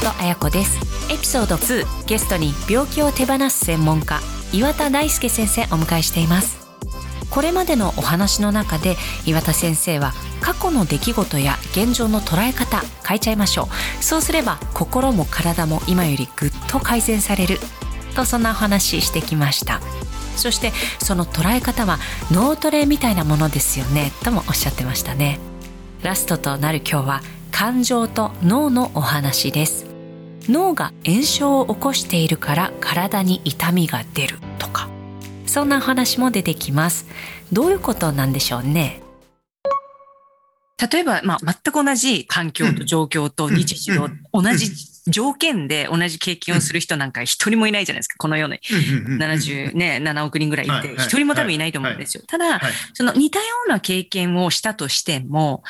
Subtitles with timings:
[0.00, 0.78] 本彩子です。
[1.12, 4.20] エピソード2ゲストに病気を手放す専門家
[4.50, 6.58] 岩田大輔先生お迎えしています。
[7.28, 13.68] これまでのお話の中で岩田先生は過去の出来事や現状の捉え方変えちゃいましょ
[14.00, 14.02] う。
[14.02, 17.58] そうすれば心も体も今よりぐっと改善される。
[18.16, 19.80] とそんなお話してきました。
[20.34, 21.98] そしてその捉え方は
[22.30, 24.12] 脳トレみたいなものですよね。
[24.24, 25.38] ともおっしゃってましたね。
[26.02, 27.22] ラストとなる今日は
[27.52, 29.89] 感情と脳のお話です。
[30.48, 34.88] 脳が炎症を起こしているから体に痛みが出るとか。
[35.46, 37.06] そんな話も出てきます。
[37.52, 39.02] どういうことなんでしょうね？
[40.92, 44.70] 例えば、まあ、全く同じ環境と状況と日常、同じ
[45.06, 48.60] 条件で同じ経験をする人なんか一人もいないじゃないですか、この世に。
[48.62, 52.22] 70ね、7億人ぐらいいて、一人も多分いないと思うんですよ。
[52.26, 52.60] ただ、
[52.94, 55.64] その似たような経験をしたとしても、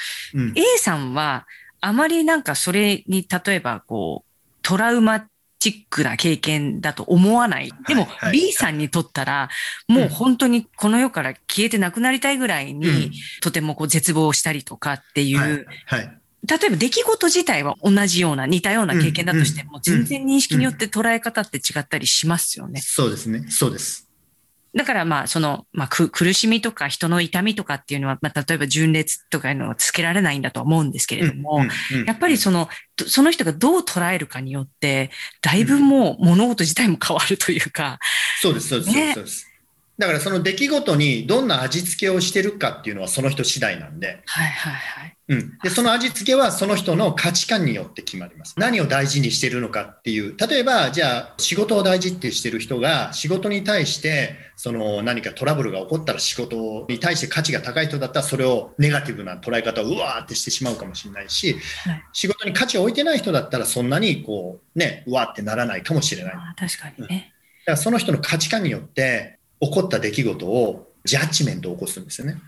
[0.55, 1.47] A さんは、
[1.81, 4.30] あまりなんかそれに、例えばこう、
[4.63, 5.27] トラウマ
[5.59, 7.71] チックな経験だと思わない。
[7.87, 9.51] でも B さんにとったら、
[9.89, 15.67] もう本当にこの世から消えてなくなりたいぐらいに、とてもこう絶望したりとかっていう、
[16.47, 22.81] 例えば出来事自体は同じような、似たような経験だとしても、全然認識によって捉え方って違ったりしますよね。
[22.81, 23.45] そうですね。
[23.51, 24.10] そうです。
[24.75, 31.65] だからまあ、その、まあ、苦しみとか人の痛みとかっていうのは、まあ、例えば純烈とかいうのはつけられないんだと思うんですけれども、
[32.07, 32.69] やっぱりその、
[33.07, 35.11] その人がどう捉えるかによって、
[35.43, 37.99] だいぶもう物事自体も変わるというか。
[38.41, 39.50] そうです、そうです、ね、そうです。
[40.01, 44.23] だからその出来事にどんな味付けをしてるかっていうのはその人次第なんで。
[44.25, 45.17] はいはいはい。
[45.29, 45.59] うん。
[45.63, 48.55] で、その味付けはその人の価値観によって決まります。
[48.57, 50.35] 何を大事にしてるのかっていう。
[50.39, 61.53] 例えば、じゃあ仕事を大事ってしてる人が仕事に対して、その何かトラブルが起こったら仕事に対して価値が高い人だったらそれをネガティブな捉え方をうわーってしてしまうかもしれないし、
[61.85, 66.35] はい、仕事に価値を置いてない人だったらそんなにこうね、うわーってならないかもしれない。
[66.57, 67.35] 確かにね。
[67.67, 72.41] だからその人の価値観によって起こった出来事をジャッジメントを起こすんですよね。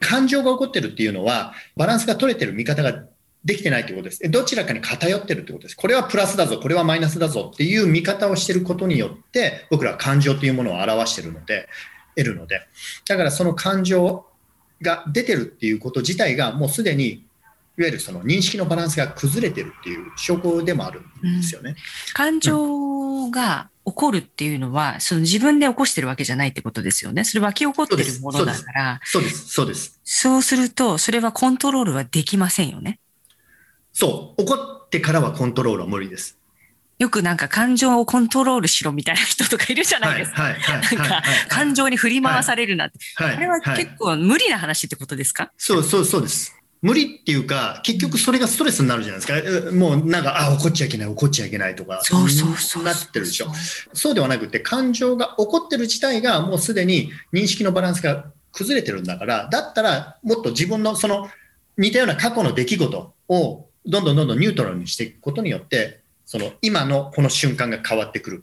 [0.00, 3.04] 感情が起こってるっていうのは、バランスが取れてる見方が
[3.44, 4.30] できてないということです。
[4.30, 5.76] どちらかに偏ってるってことです。
[5.76, 11.68] これはプラスだぞ、これはマイナスだぞっていう見方をしてることによって、僕らは感情というものを表してるので、
[12.16, 12.60] 得るので。
[13.08, 14.26] だからその感情
[14.82, 17.24] が出てるっていうこと自体がもうすでに
[17.76, 21.70] いわゆるその認識のバランスが崩れてるっていう証拠でもあるんですよね。
[21.70, 21.76] うん、
[22.14, 27.24] 感情が起こるっていうのは、その自分で起こしてるわけじゃないってことですよね。
[27.24, 29.00] それ湧き起こってるものだから。
[29.04, 30.00] そうです、そうです。
[30.04, 32.98] そうすると、それはコントロールはできませんよね。
[33.92, 34.42] そう。
[34.42, 36.38] 起こってからはコントロールは無理です。
[36.98, 40.42] よくなんか感情をコントロールしろみたいな人とかいるじゃないですか。
[40.42, 42.98] はいはい、なんか感情に振り回されるなって。
[43.16, 45.50] はい、あれは結構無理な話ってことですか？
[45.58, 46.53] そうそうそうです。
[46.84, 49.72] 無理っていうか、結局それがストレスになるじゃないですか。
[49.72, 53.46] もうなんか、あ、怒っちゃいけない、怒っちゃいけないとか、そうそうそうなってるでしょ。
[53.94, 61.30] そうではなくて、感情が起こってる自体がもうすでに認識のバランスが崩れてるんだから、だったらもっと自分のその
[61.78, 68.42] 似たような過去の出来事をどんどんどんどんニュートラルにしていくことによって、その今のこの瞬間が変わってくる。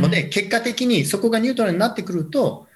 [0.00, 2.66] ので、結果的にそこがニュートラルになってくると、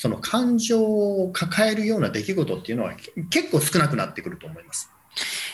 [0.00, 2.94] その感情を抱えるような出来事っていうのは
[3.28, 4.90] 結構少なくなってくると思います。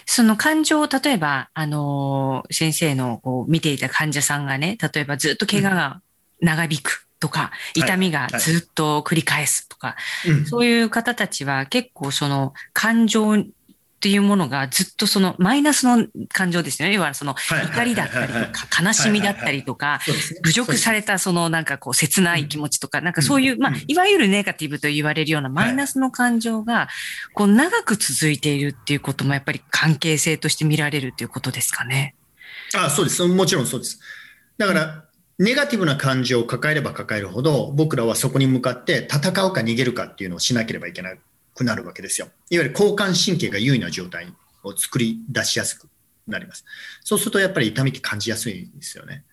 [0.07, 6.01] その感情を、例えば、あのー、先生のこう見ていた患者さんがね、例えばずっと怪我が
[6.41, 10.31] 長引くとか、うん、痛みがずっと繰り返すとか、はい。
[10.31, 13.35] はい、そういう方たちは結構その感情
[13.97, 16.95] っていうものがずっとそのマイナスの感情ですよね。
[16.95, 20.01] 要はその怒りだったりとか悲しみだったりとか、
[20.45, 26.89] 侮辱されたそのなんかこう切ない気持ちとか、なんかそういう、まあ、いわゆるネガティブと言われるようなマイナスの感情が、
[27.33, 32.15] こう長く続いているっていうこともやっぱり関係性として見られるということですかね。
[32.75, 33.25] あそうです。
[33.25, 33.99] もちろんそうです。
[34.59, 35.05] だから、
[35.39, 41.19] ネガティブな感情を抱えれば抱えるほど、僕らはそこに向かって戦うか逃げるかっていうのをしなければいけない
[41.57, 42.29] くなるわけですよ。
[42.51, 44.33] いわゆる交感神経が優位な状態
[44.63, 45.89] を作り出しやすく
[46.29, 46.65] なります。
[47.03, 49.25] そうするとやっぱり痛みって感じやすいですよね。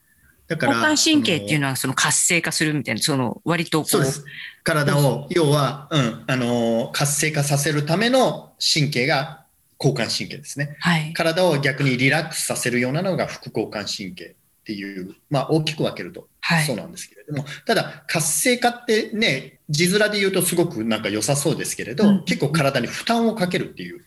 [0.47, 0.73] だから。
[0.73, 4.23] 交感神経っていうのはその活性化するみたいな、その割とそうです。
[4.63, 9.45] 体を、要は、うん、あの、活性化させるための神経が
[9.79, 10.77] 交感神経ですね。
[10.79, 11.13] はい。
[11.13, 16.29] 体を逆にリラックスさせるようなのが副交感神経っていう、まあ大きく分けると
[16.65, 24.05] そうなんですけれども、はい、ただ活性化ってね、字面で言うとすごくなんか良さそうですけれど、うん、結構体に負担をかけるっていう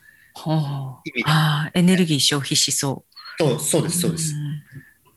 [1.05, 3.17] 意味で、あエネルギー消費しそう。
[3.39, 4.35] そうそうです、そうです。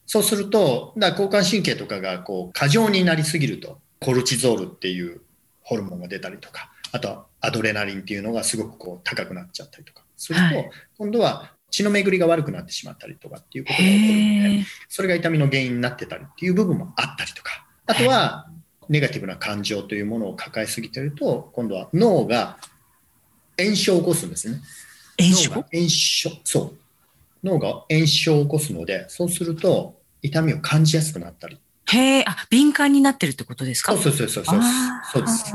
[0.05, 5.21] そうすると、だ交感神経とかがこう過剰になりすぎると、コルチゾールっていう
[5.61, 18.47] ホルモンが出たりとか、あとはアドレナリンっていうのがすごくこう高くなっちゃったりとかすると、はい、今度は血の巡りが悪くなってしまったりとかっていうことが起こるので、それが痛みの原因になってたりっていう部分もあったりとか、あとは、
[18.89, 22.57] ネガティブな感情というものを抱えすぎてると、今度は脳が
[23.57, 24.59] 炎症を起こすんですね。
[25.19, 25.51] 炎症？
[25.51, 26.77] 炎症そう。
[27.43, 31.59] 脳が炎症を起こすので、そうすると痛みを感じやすくなったり。
[31.87, 33.93] へえ、あ、敏感になってるってことですか？
[33.93, 34.61] そうそうそうそう。
[35.13, 35.53] そうです。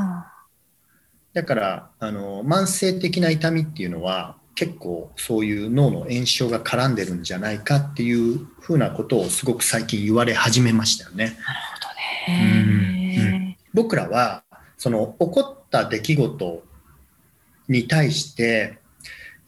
[1.32, 11.24] だから、あの、慢性的な痛みっていうのは、結構そういう脳の炎症が絡んでるんじゃないかっていうふうなことをすごく最近言われ始めましたよね。
[11.24, 11.36] なる
[12.26, 12.63] ほどね。
[13.74, 14.44] 僕らは、
[14.78, 16.64] その起こった出来事
[17.68, 18.78] に対して、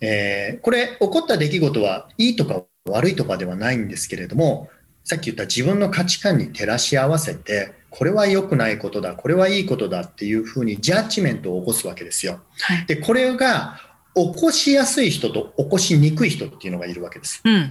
[0.01, 4.69] えー、これ起こった出来事はいいとか悪いとかではないんですけれども、
[5.05, 12.41] さっき言った自分の価値観に照らし合わせて、これは良くないことだ、これはいいことだっていうふうにジャッジメントを起こすわけですよ。
[12.61, 13.81] はい、で、これが
[14.15, 17.41] 起こしやすい人と起こしにくい人っていうのがいるわけです。
[17.45, 17.69] うん、うん、う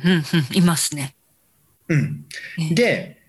[0.54, 1.16] ん、いますね。
[1.90, 2.26] うん。
[2.74, 3.22] で、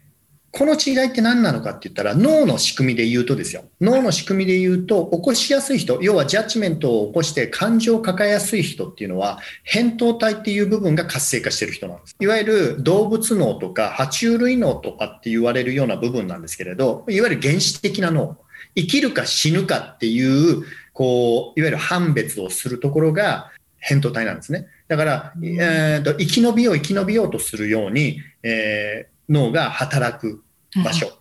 [0.58, 3.64] この違いって何なのかって言ったら脳の仕組みで言うとですよ。
[3.78, 9.38] 脳の仕組みで言うと起こしやすい人、要はジャッジメントを起こして感情を抱えやすい人っていうのは
[9.70, 12.16] 扁桃体っていう部分が活性化してる人なんです。
[12.18, 18.38] いわゆる動物脳とか爬虫類脳とかって言われるような部分なんですけれど、いわゆる原始的な脳。
[18.74, 20.64] 生きるか死ぬかっていう、
[20.94, 23.52] こう、いわゆる判別をするところが
[23.86, 24.68] 扁桃体なんですね。
[24.88, 30.42] だから、えーと、生き延びよう生き延びようとするように、えー、脳が働く
[30.84, 31.12] 場所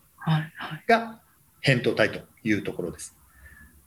[0.88, 1.19] が
[1.63, 3.16] 扁桃体というところです。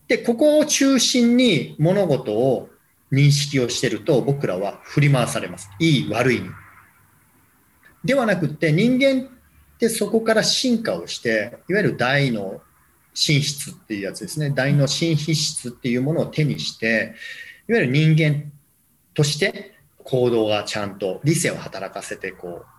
[0.08, 2.70] で、ここを中心に物事を
[3.12, 5.70] 認識をしてると僕らは振り回されます。
[5.78, 6.48] いい悪いに。
[8.04, 12.60] ではなくって人間ってそこから進化をして、いわゆる大の
[13.14, 14.50] 進出っていうやつですね。
[14.50, 17.14] 大の新皮質っていうものを手にして、
[17.68, 18.50] いわゆる人間
[19.14, 19.74] として
[20.04, 22.77] 行動がちゃんと理性を働かせてこう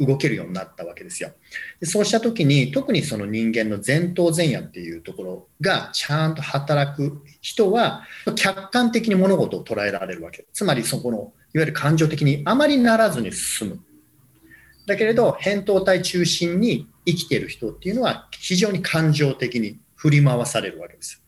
[0.00, 1.30] 動けるようになったわけですよ。
[1.78, 8.04] でそうした時に特にその人間の前頭前野っていうところがちゃんと働く人は
[8.34, 10.46] 客観的に物事を捉えられるわけ。
[10.52, 13.80] つまりそこのいわゆる感情的にあまりならずに進む。
[14.86, 21.22] だけれど扁桃体中心に生きている人っていうのは非常に感情的に振り回されるわけです。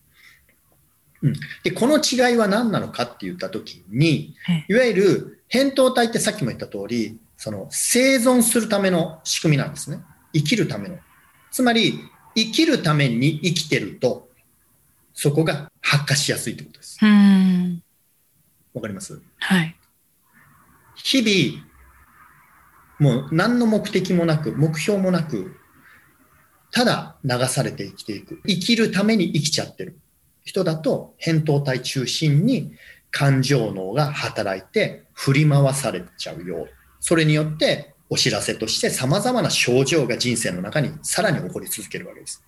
[1.22, 4.34] うん、でこの違いは何なのかって言った時に
[4.69, 9.99] いわゆる扁桃体ってさっきも言った通りその生存するための仕組みなんですね。
[10.33, 10.97] 生きるための。
[11.50, 11.99] つまり、
[12.37, 14.29] 生きるために生きてると、
[15.12, 17.00] そこが発火しやすいということです。
[18.73, 19.21] わかります？
[19.41, 19.77] はい。
[20.94, 21.65] 日々、
[23.00, 25.56] もう何の目的もなく、目標もなく、
[26.71, 28.41] ただ流されて生きていく。
[28.47, 29.99] 生きるために生きちゃってる
[30.44, 32.77] 人だと、扁桃体中心に
[33.11, 36.69] 感情脳が働いて振り回されちゃうよ
[37.02, 42.44] それによってお知らせとして様々な症状が人生の中にさらに起こり続けるわけです。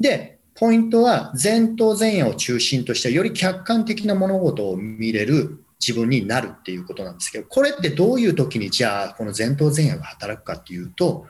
[0.00, 11.26] で、ポイントは前頭前野を中心としてより客観的な物事を見れる自分になるっていうことなんですけど、これってどういう時にじゃあこの前頭前野が働くかっていうと、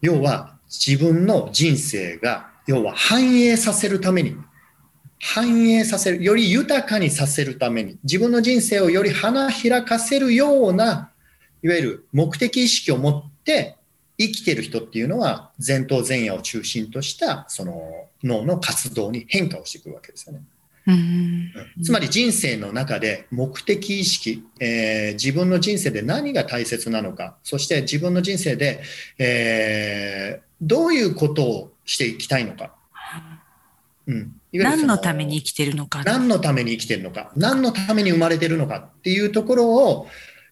[0.00, 4.36] 要は自分の人生が要は反映させるために
[5.20, 11.10] 反映させる、より豊かにさせるために、自分の人生をより花開かせるような、
[11.62, 13.76] いわゆる目的意識を持って
[14.18, 20.42] 生きてる人っていうのは、前頭前野を中心としたその脳の活動に変化をしてくるわけですよね。
[20.86, 21.52] うん
[21.82, 28.82] つまり人生の中で目的意識、えー、自分の人生で何が大切なのか、そして自分の人生で、
[29.18, 32.74] えー、どういうことをしていきたいのか。
[34.06, 36.04] うん何のために生きてるのか。
[36.04, 37.32] 何のために生きてるのか。
[37.36, 40.06] 何のために生まれてるのかっていうところを、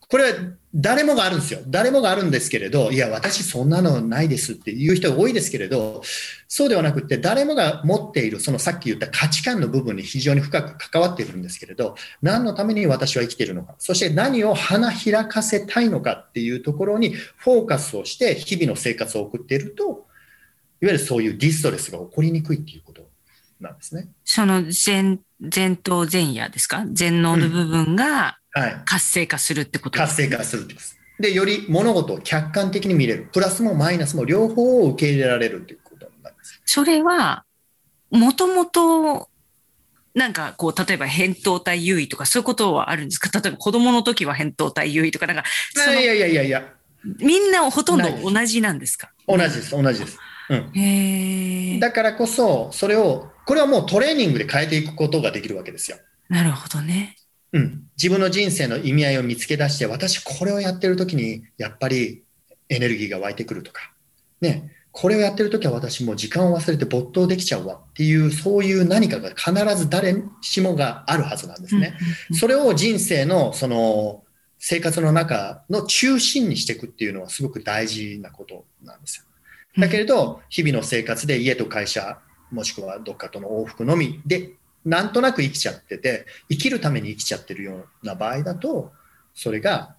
[0.09, 0.38] これは
[0.75, 1.61] 誰もがあるんですよ。
[1.68, 6.02] 誰もがあるんですけれど、いや、私そんなのないですっていう人が多いですけれど、
[6.49, 23.12] そうではなくて、誰もが持っている、そのさっき言った価値観の部分に非常に深く関わっているんですけれど、何のために私は生きているのか、そして何を花開かせたいのかっていうところにフォーカスをして日々の生活を送っていると、いわゆるそういうディストレスが起こりにくいっていうこと
[23.62, 24.09] なんですね。
[24.25, 26.85] その前、前頭前野ですか？
[26.92, 28.38] 全脳の部分が
[28.85, 30.99] 活性化するってことでうんはい、活性化するってことです。
[31.21, 33.28] で、より物事を客観的に見れる。
[33.33, 36.61] プラスもマイナスも両方を受け入れられるということになります。
[36.66, 37.45] それは、
[38.11, 39.28] もともと、
[40.14, 43.31] なんかこう、例えば扁桃体優位とかそういうことはあるんですか？
[43.40, 45.45] 例えば子供の時は扁桃体優位とか、なんか、
[45.92, 46.75] いやいやいやいや。
[47.04, 48.61] みんなほとんど同じ。
[48.61, 49.12] なんですか？
[49.26, 50.18] 同じです、同じです。
[50.50, 55.97] うん、だからこそ、それを、これはもうトレーニングで変えていくことができるわけですよ。
[56.28, 57.16] なるほどね。
[57.52, 62.23] うん、自分の人生の意味合いを見つけ出して、私これをやってる時に、やっぱり
[62.68, 63.92] エネルギーが湧いてくるとか、
[64.40, 71.97] ね、これをやってる時は私もう時間を忘れて没頭できちゃうわっていう、そういう何かが必ず誰しもがあるはずなんですね。
[72.32, 74.21] それを人生のその
[74.64, 79.25] 生活の中の中心にしていくっていうのはすごく大事なことなんですよ。
[79.83, 82.21] だけれど、日々の生活で家と会社、
[82.52, 84.52] もしくはどっかとの往復のみで、
[84.85, 88.92] なんとなく生きちゃってて、生きるために生きちゃってるような場合だと、
[89.35, 89.97] それが、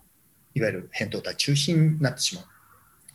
[0.56, 2.46] いわゆる返答体中心になってしまう。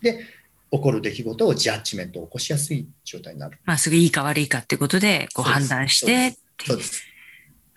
[0.02, 0.26] で、
[0.70, 3.58] 起こる出来事をジャッジメントを起こしやすい状態になる。
[3.64, 6.36] まあ、すぐいいか悪いかってことで、こう判断して。
[6.62, 7.02] そうです。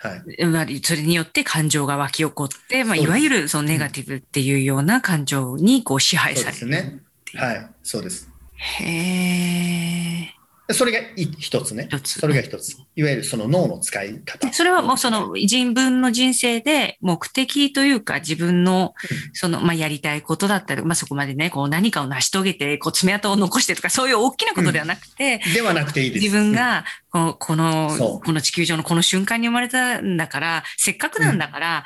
[0.01, 0.81] はい。
[0.83, 6.57] それによって感情が湧き起こって、まあ、いわゆるそのネガティブっていうような感情にこう支配される。
[6.57, 7.01] そうですね。
[7.35, 7.69] はい。
[7.83, 8.27] そうです。
[8.55, 10.40] へえ。
[10.73, 11.89] それが一つね。
[12.03, 12.77] つそれが一つ。
[12.95, 14.51] いわゆるその脳の使い方。
[14.51, 18.93] それはもうその自分の人生で目的というか自分の
[19.33, 26.23] その、まあ、やりたいことだったり、まあ、そこまでね、こう何かを成し遂げて、こう爪痕を残してとか、そういう大きなことではなくて、うん、ではなくていいです。
[26.23, 31.83] 自分がこの、この、この地球上のこの瞬間に生まれたんだから、せっかくなんだから、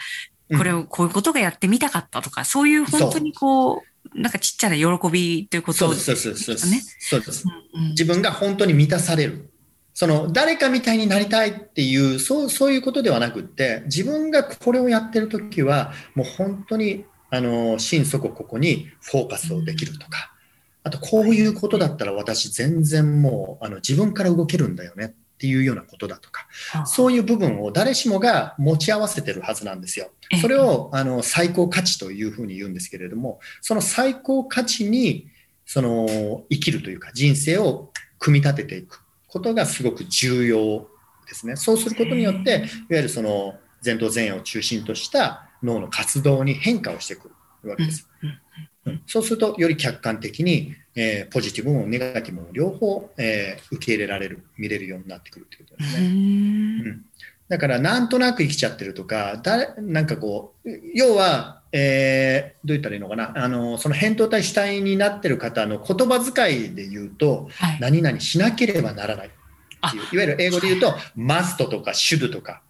[0.56, 6.16] これを、こういうことがやってみたかったとか、そういう本当にこう、なんかちっちゃな喜びということですね。
[6.16, 6.98] そうです、そうです。
[7.00, 7.46] そうです、
[7.92, 9.52] 自分が本当に満たされる。
[9.94, 20.34] その、誰かみたいになりたいっていう、そう、そういうことではなくって、自分がこれをやってるときは、もう本当に、あの、心底ここにフォーカスをできるとか、
[20.84, 26.48] あと、こういうことだったら私全然もう、あの、自分から動けるんだよねっていうようなことだとか、
[26.86, 30.12] そういう部分を誰しもが持ち合わせてるはずなんですよ。
[30.42, 35.28] それをあの最高価値というふうに言うんですけれども、その最高価値に
[35.66, 40.88] その生きるというか人生を組み立てていくことがすごく重要
[41.28, 41.58] ですね。
[41.58, 47.32] そうすることによって、いわゆるその前頭前野を中心とした脳の活動に変化をしてく
[47.64, 48.08] るわけです。
[49.06, 56.08] そうすると、より客観的に、えー、ポジティブもネガティブも両方、えー、受け入れられる、見れるようになってくるということですね。
[56.08, 57.06] うん、
[57.50, 72.62] だから、なんとなく生きちゃってるとか、誰なんかこう、要は、えー、どう言ったらいいのかな、あのその扁桃体主体になってる方の言葉遣いで言うと、はい、何々しなければならないっていう、いわゆる英語で言うと、マストとかシュドとか、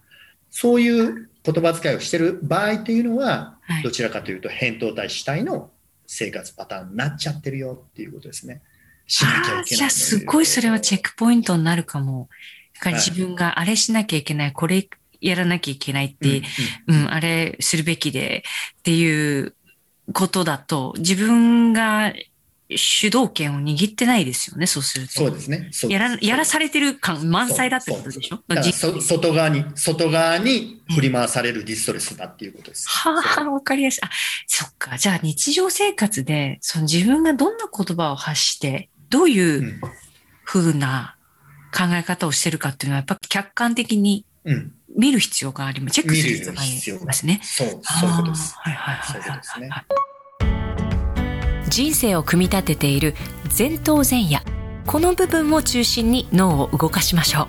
[0.50, 5.70] そういう言葉遣いをしてる場合っていうのは、どちらかというと、扁桃体主体の
[6.06, 8.62] 生活パターンになっちゃってるよっていうことですね。
[9.06, 9.64] しなきゃいけない。
[9.64, 12.28] じゃあすごいそれはチェックポイントになるかも。
[12.74, 14.88] だから自分があれしなきゃいけない、これ
[15.20, 16.42] やらなきゃいけないって、
[16.86, 18.44] うん、うんうん、あれするべきで
[18.78, 19.54] っていう
[20.12, 22.12] ことだと、自分が
[22.68, 25.12] 主導権を握ってないですよね、そうすると。
[25.12, 25.70] そうですね。
[25.88, 28.42] やら、やらされてる感満載だってことでしょ？
[29.00, 32.88] 外側に、外側に振り回されるディストレスだっていうことです。
[32.88, 34.00] はあ、わかりやすい。
[34.02, 34.10] あ、
[34.48, 34.98] そっか。
[34.98, 39.80] じゃあ日常生活で、その自分がどんな言葉を発して、どういう
[40.42, 41.16] ふうな
[41.72, 44.24] 考え方をしてるかっていうのは、やっぱ客観的に
[44.96, 45.94] 見る必要があります。
[45.94, 47.38] チェックする必要がありますね。
[47.44, 48.56] そう、そういうことです。
[48.58, 49.06] はいはいはい。
[49.06, 49.70] そういうことですね。
[51.68, 53.14] 人生を組み立てている
[53.56, 54.40] 前頭前野。
[54.86, 57.48] この部分を中心に脳を動かしましょ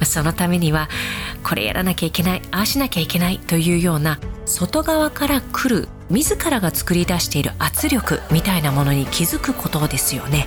[0.00, 0.04] う。
[0.04, 0.88] そのためには
[1.42, 10.46] これやらなきゃいけないああしなきゃいけないというような外側から来る自らが作り出している圧力みたいなものに気づくことですよね。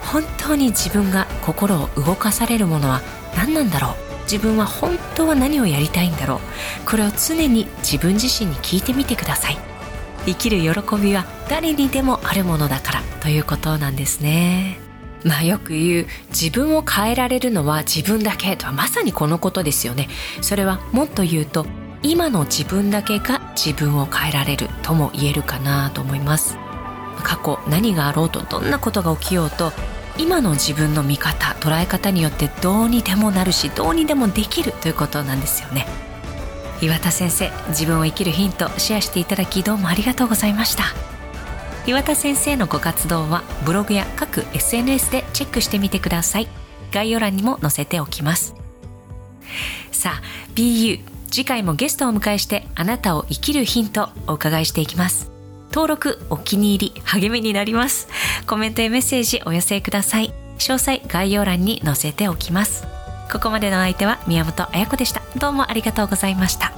[0.00, 3.00] 本当に自分が心を動かされるものは
[3.36, 3.94] 何なんだろう？
[4.24, 6.38] 自分は本当は何をやりたいんだろう？
[6.88, 9.58] これを常に自分自身に聞いてみてください。
[10.26, 14.78] 生きる喜びは誰にでもあるものだからということなんですね。
[15.24, 20.08] まあよく言う自分を変えられるのは自分だけとはまさにこのことですよね。
[20.40, 21.66] それはもっと言うと
[22.02, 26.58] 今の自分だけが自分を変えられるとも言えるかなと思います。
[27.22, 29.72] 過去何があろうとどんなことが起きようと
[30.18, 35.86] 今の自分の見方捉え方によってどうにでもなるしどうにでもできるということなんですよね。
[36.82, 40.82] 岩田先生自分を生きるヒントシェアしていただきどうもありがとうございました。
[41.86, 46.48] 岩田先生のご活動はブログや各 SNS でチェックしてみてください。
[46.90, 48.56] 概要欄にも載せておきます。
[49.92, 50.22] さあ
[50.56, 55.30] BU 次回もゲストをお迎えしてあなたを生きるヒントお伺いしていきます。
[55.72, 58.08] 登録お気に入り励みになります。
[58.48, 60.34] コメントやメッセージお寄せください。
[60.58, 62.84] 詳細概要欄に載せておきます。
[63.32, 65.22] ここまでの相手は宮本彩子でした。
[65.38, 66.71] どうもありがとうございました。